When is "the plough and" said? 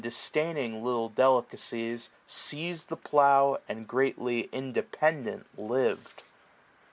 2.89-3.87